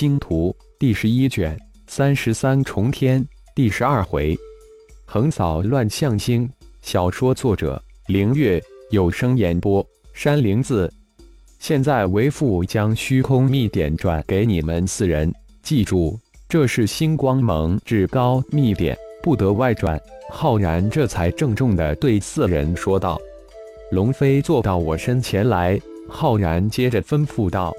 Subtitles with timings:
[0.00, 1.54] 星图》第十一卷
[1.86, 3.22] 三十三重天
[3.54, 4.34] 第十二回，
[5.04, 6.48] 横扫乱象星。
[6.80, 8.58] 小说作者：凌月，
[8.88, 10.90] 有声演播：山灵子。
[11.58, 15.30] 现在为父将虚空秘典转给你们四人，
[15.62, 20.00] 记住，这是星光盟至高秘典，不得外传。
[20.30, 23.20] 浩然这才郑重地对四人说道
[23.92, 25.78] ：“龙飞坐到我身前来。”
[26.08, 27.74] 浩然接着吩咐道：“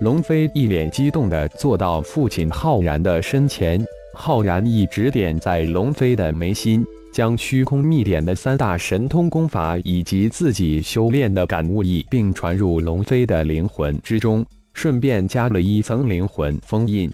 [0.00, 3.84] 龙飞一脸激动地坐到父亲浩然的身前。”
[4.14, 6.84] 浩然一指点在龙飞的眉心。
[7.12, 17.10] 将虚空秘典的三大神通功法以及自己修炼的感悟意并传入龙飞的灵魂之中，顺便加了一层灵魂封印。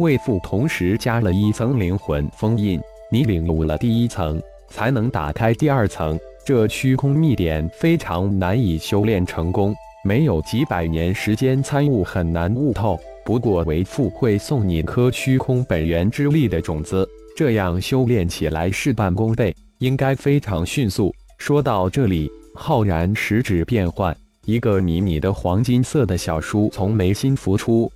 [0.00, 2.78] 为父同时加了一层灵魂封印，
[3.10, 6.20] 你领悟了第一层，才能打开第二层。
[6.44, 9.74] 这虚空秘典非常难以修炼成功，
[10.04, 12.98] 没有几百年时间参悟很难悟透。
[13.24, 17.08] 不过为父会送你颗虚空本源之力的种子。
[17.36, 21.14] 这样修炼起来事半功倍，应该非常迅速。
[21.38, 27.90] 说到这里，浩然食指变换，一个迷你的黄金色的小书从眉心浮出，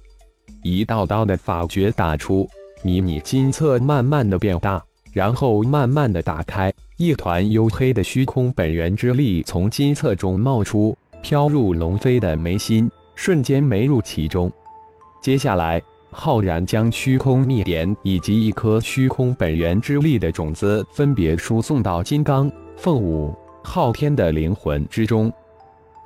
[0.62, 2.48] 一道道的法诀打出，
[2.82, 10.96] 迷你金册慢慢的变大，然后慢慢的打开，一团黝黑的虚空本源之力从金册中冒出，
[11.28, 14.48] 飘入龙飞的眉心，瞬间没入其中。
[15.20, 15.82] 接下来。
[16.12, 25.30] 浩然将虚空秘典以及一颗虚空本源之力的种子分别输送到金刚、凤舞、昊天的灵魂之中。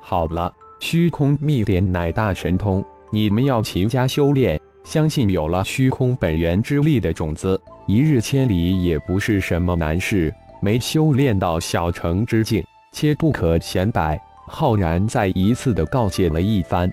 [0.01, 4.59] 好了，虚空秘典乃大神通，你们要勤加修炼。
[4.83, 10.33] 相信有了虚空本源之力的种子，一日千里也不是什么难事。
[10.61, 14.19] 没修炼到小成之境，切不可显摆。
[14.45, 16.91] 浩然再一次的告诫了一番。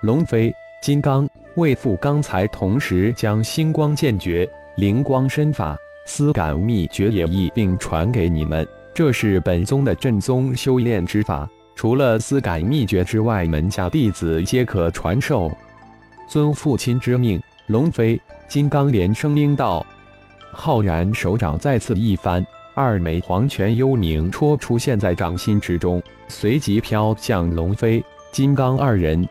[0.00, 1.28] 龙飞、金刚。
[1.56, 11.46] 为父刚才同时将星光剑诀、灵光身法、思感秘诀也一并传给你们，这是本宗的正宗修炼之法。
[11.74, 15.50] 除了思感秘诀之外，门下弟子皆可传授。
[16.28, 19.84] 遵父亲之命，龙飞、金刚连声应道。
[20.52, 22.46] 浩然手掌再次一翻，
[22.80, 28.02] 二枚黄泉幽冥戳出现在掌心之中，随即飘向龙飞、
[28.32, 29.28] 金刚二人。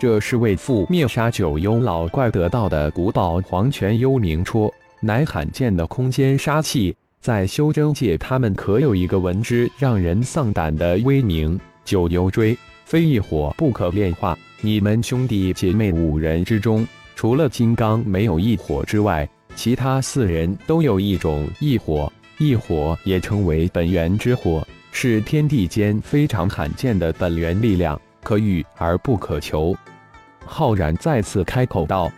[0.00, 6.94] 这是为父灭杀九幽老怪得到的古宝黄泉幽冥戳，乃罕见的空间杀器。
[7.20, 14.36] 在修真界，他们可有一个闻之让人丧胆的威名——九幽锥，非一火不可炼化。
[14.60, 22.12] 你们兄弟姐妹五人之中，除了金刚没有异火之外，其他四人都有一种异火。
[22.42, 29.72] 异火也称为本源之火，是天地间非常罕见的本源力量，可遇而不可求。
[30.44, 32.10] 浩然再次开口道：“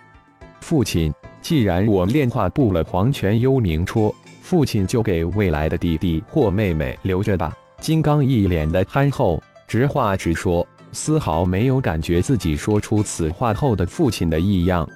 [0.63, 14.89] 父亲，既然我炼化不了黄泉幽冥戳，父亲就给未来的弟弟或妹妹留着吧。”金刚一脸的憨厚，直话直说，丝毫没有感觉自己说出此话后的父亲的异样。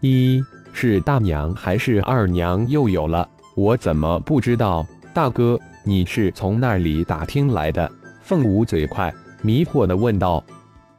[0.00, 3.28] 一是大娘还是二娘又有了？
[3.56, 4.86] 我怎么不知道？
[5.14, 7.90] 大哥，你是从那里打听来的？
[8.20, 10.44] 凤舞嘴快，迷惑的问道。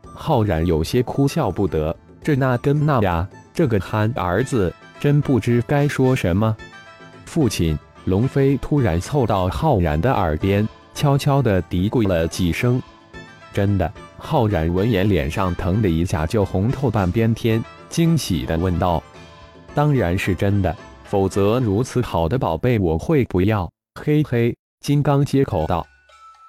[0.03, 6.57] 浩然有些哭笑不得，这那跟那呀，这个憨儿子真不知该说什么。
[7.25, 12.81] 父亲龙飞突然凑到浩然的耳边，悄悄地嘀咕了几声。
[13.53, 19.03] 真的，浩然闻言脸上腾的一下就红透半边天，惊喜地问道
[19.75, 20.75] ：“当然是真的，
[21.07, 23.69] 否则如此好的宝贝我会不要。”
[23.99, 25.85] 嘿嘿，金刚接口道：“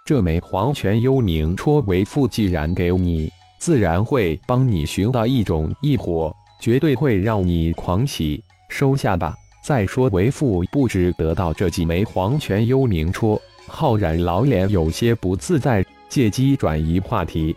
[0.04, 8.40] 这枚黄泉幽冥戳为父既然给你。”自然会帮你寻到一种异火，绝对会让你狂喜。
[8.70, 9.34] 收下吧。
[9.64, 17.54] 再说为父不止得到这几枚黄泉幽冥戳，浩然老脸有些不自在，借机转移话题。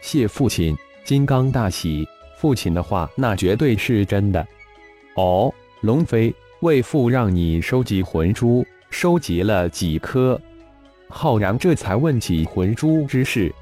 [0.00, 2.06] 谢父亲，金刚大喜。
[2.38, 4.46] 父亲的话，那绝对是真的。
[5.16, 5.52] 哦，
[5.84, 10.40] 龙飞，为父让你收集魂珠，收集了几颗？
[11.10, 13.54] 浩然这才问起魂珠之事。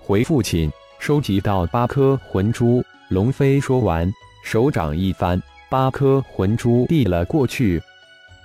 [0.00, 0.68] 回父亲。
[0.98, 4.12] 收集到八颗魂珠，龙飞说完，
[4.44, 7.80] 手掌一翻，八颗魂珠递了过去。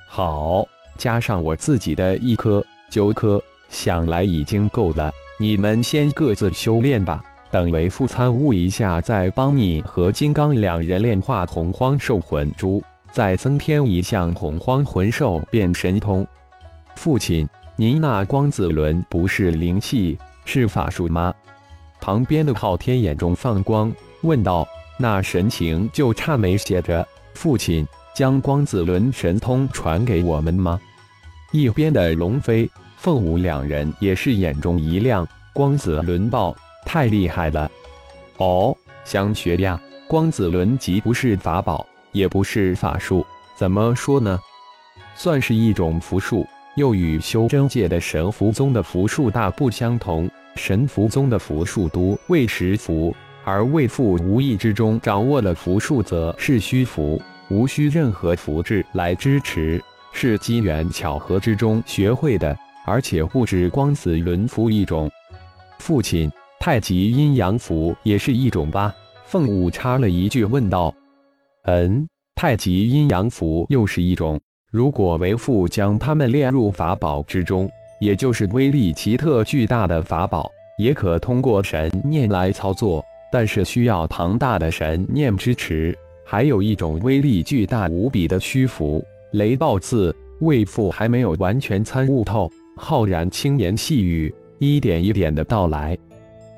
[0.08, 5.12] 好，加上我自己的一颗，九颗，想来已经够了。
[5.40, 12.81] 你们先各自修炼吧，等为父参悟一下，再帮你和金刚两人炼化洪荒兽魂珠，
[13.18, 16.24] 再增添一项洪荒魂兽变神通。
[16.96, 20.16] 父亲，您那光子轮不是灵气，
[20.46, 21.34] 是法术吗？
[22.00, 23.92] 旁边的昊天眼中放光，
[24.22, 24.68] 问道
[25.00, 27.04] ：“那神情就差没写着
[27.34, 27.84] “父亲
[28.14, 30.80] 将光子轮神通传给我们吗？”
[31.52, 36.56] 一边的龙飞、凤舞两人也是眼中一亮，光子轮爆
[36.86, 37.68] 太厉害了！
[38.38, 39.81] 哦，想学呀？
[40.08, 41.84] 光子轮既不是法宝，
[42.18, 43.25] 也不是法术，
[43.56, 44.40] 怎么说呢？
[45.16, 50.30] 算是一种符术，又与修真界的神符宗的符术大不相同。
[50.56, 53.16] 神符宗的符术多为实符，
[53.46, 59.80] 而魏父无意之中掌握了符术，则是虚符，无需任何符制来支持，
[60.12, 62.58] 是机缘巧合之中学会的。
[62.88, 65.12] 而且不止光子轮符一种，
[65.78, 68.94] 父亲太极阴阳符也是一种吧？
[69.25, 70.94] 凤舞插了一句问道
[71.68, 72.06] ：“嗯，
[72.36, 74.38] 太极阴阳符又是一种。
[74.69, 77.69] 如果为父将它们列入法宝之中。”
[78.00, 80.48] 也就是威力奇特巨大的法宝，
[80.78, 85.98] 也可通过神念来操作，但是需要庞大的神念支持。
[86.24, 89.04] 还有一种威力巨大无比的虚符——
[89.34, 90.16] 雷暴刺。
[90.42, 95.98] 为父还没有完全参悟透，浩然轻言细语，一点一点的到来。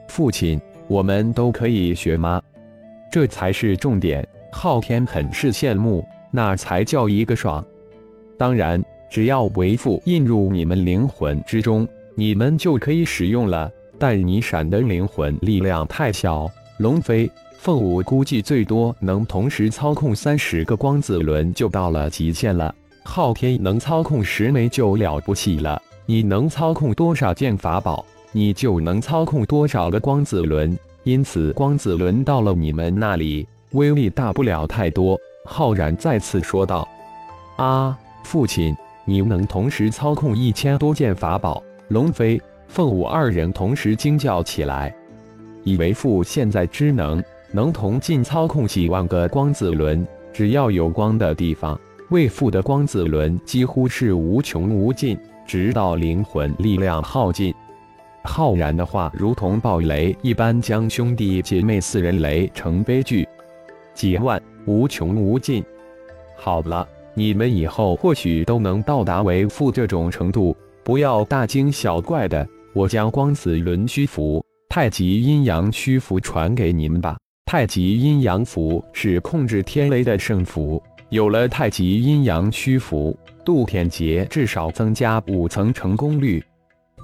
[0.09, 0.59] 父亲，
[0.89, 2.41] 我们都可以学吗？
[3.09, 4.27] 这才是重点。
[4.51, 7.63] 昊天很是羡慕，那才叫一个爽。
[8.37, 8.83] 当然。
[9.11, 13.67] 只要为父印入你们灵魂之中，你们就可以使用了。
[13.97, 16.47] 但你闪的灵魂力量太小，
[16.77, 22.73] 龙飞、凤舞估计最多能同时操控三十个光子轮就到了极限了。
[23.03, 25.81] 昊天能操控十枚就了不起了。
[26.05, 30.77] 你能操控多少件法宝，你就能操控多少个光子轮。
[31.03, 35.19] 因此，光子轮到了你们那里，威力大不了太多。
[35.45, 36.87] 浩然再次说道
[37.57, 38.75] ：“啊，父亲。”
[39.05, 41.63] 你能同时操控一千多件法宝？
[41.87, 44.93] 龙飞、凤舞二人同时惊叫起来。
[45.63, 51.79] 以为父现在之能，能同进操控几万个光子轮，只要有光的地方，
[52.11, 55.17] 为父的光子轮几乎是无穷无尽，
[55.47, 57.51] 直到灵魂力量耗尽。
[58.25, 63.27] 浩然的话如同暴雷一般，将兄弟姐妹四人雷成悲剧。
[63.99, 65.61] 几万，无穷无尽。
[66.37, 66.87] 好了。
[67.15, 70.55] 你们以后或许都能到达为父这种程度，
[70.85, 72.47] 不要大惊小怪的。
[72.71, 77.17] 我将光子轮虚符、太极阴阳虚符传给你们吧。
[77.45, 86.41] 太极阴阳符是控制天雷的圣符，有了太极阴阳虚符，渡天劫至少增加五层成功率。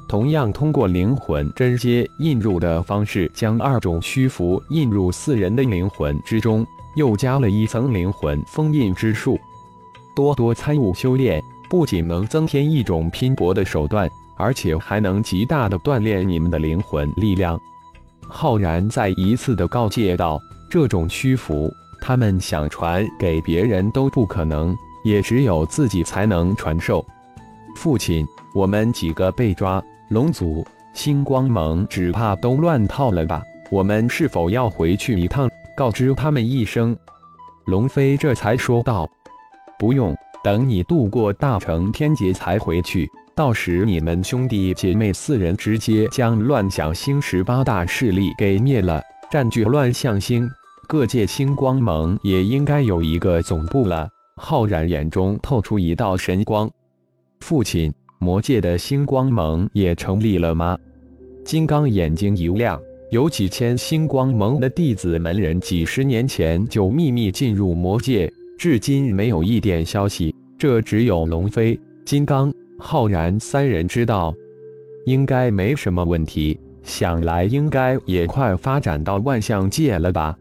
[0.07, 6.65] 同样，通过灵魂真接印入的方式，将二种虚符印入四人的灵魂之中，
[6.95, 9.39] 又加了一层灵魂封印之术。
[10.15, 17.59] 多多参悟修炼，不仅能增添一种拼搏的手段，而且还能极大的锻炼你们的灵魂力量。
[18.27, 20.39] 浩然再一次的告诫道
[20.71, 21.71] ：“这种屈服，
[22.01, 27.06] 他们想传给别人都不可能，也只有自己才能传授。”
[27.75, 33.44] 父亲，我们几个被抓，龙族、星光盟只怕都乱套了吧？
[33.69, 36.98] 我们是否要回去一趟，告知他们一声？
[37.66, 39.10] 龙飞这才说道。
[39.77, 43.10] 不用，等你渡过大成天劫才回去。
[43.36, 50.50] 到时你们兄弟姐妹四人直接将乱象星十八大势力给灭了，占据乱象星，
[50.88, 54.07] 各界星光盟也应该有一个总部了。
[54.38, 56.71] 浩然眼中透出一道神光。
[57.42, 60.78] 父亲，魔界的星光盟也成立了吗？
[61.44, 62.81] 金刚眼睛一亮，
[63.12, 68.31] 有几千星光盟的弟子门人，几十年前就秘密进入魔界。
[68.57, 74.33] 至今没有一点消息，这只有龙飞、金刚、浩然三人知道，
[75.06, 76.59] 应该没什么问题。
[76.81, 80.35] 想来应该也快发展到万象界了吧？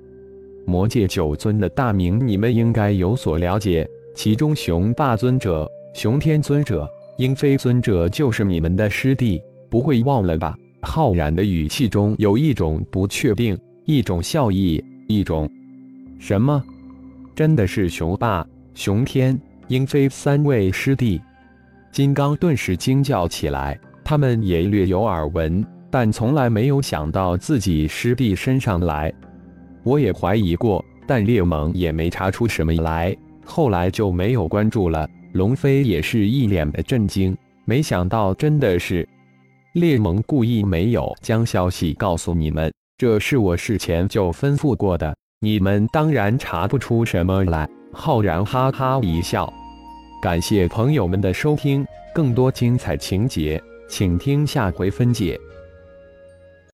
[0.65, 10.57] 魔界九尊的大名你们应该有所了解，其中雄霸尊者、雄天尊者、鹰飞尊者就是你们的师弟，不会忘了吧？
[10.85, 15.51] 浩然的语气中有一种不确定，一种笑意，一种
[16.19, 16.63] 什么？
[17.35, 19.37] 真的是雄霸、雄天、
[19.69, 21.21] 鹰飞三位师弟，
[21.91, 23.79] 金刚顿时惊叫起来。
[24.05, 29.11] 他们也略有耳闻，但从来没有想到自己师弟身上来。
[29.83, 35.09] 我也怀疑过，但猎盟也没查出什么来，后来就没有关注了。
[35.33, 39.09] 龙飞也是一脸的震惊，没想到真的是
[39.75, 45.13] 列蒙故意没有将消息告诉你们，这是我事前就吩咐过的。
[45.41, 47.69] 你们当然查不出什么来。
[47.93, 49.53] 浩然哈哈一笑，
[50.23, 55.37] 感谢朋友们的收听，更多精彩情节，请听下回分解。